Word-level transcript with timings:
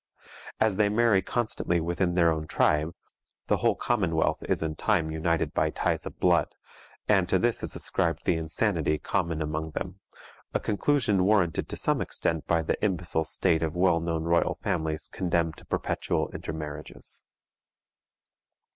As 0.59 0.77
they 0.77 0.89
marry 0.89 1.21
constantly 1.21 1.79
within 1.79 2.15
their 2.15 2.31
own 2.33 2.47
tribe, 2.47 2.95
the 3.45 3.57
whole 3.57 3.75
commonwealth 3.75 4.41
is 4.49 4.63
in 4.63 4.73
time 4.75 5.11
united 5.11 5.53
by 5.53 5.69
ties 5.69 6.07
of 6.07 6.17
blood, 6.19 6.47
and 7.07 7.29
to 7.29 7.37
this 7.37 7.61
is 7.61 7.75
ascribed 7.75 8.25
the 8.25 8.33
insanity 8.33 8.97
common 8.97 9.43
among 9.43 9.69
them, 9.75 9.99
a 10.55 10.59
conclusion 10.59 11.23
warranted 11.23 11.69
to 11.69 11.77
some 11.77 12.01
extent 12.01 12.47
by 12.47 12.63
the 12.63 12.83
imbecile 12.83 13.25
state 13.25 13.61
of 13.61 13.75
well 13.75 13.99
known 13.99 14.23
royal 14.23 14.55
families 14.63 15.07
condemned 15.07 15.55
to 15.57 15.65
perpetual 15.65 16.31
intermarriages. 16.33 17.23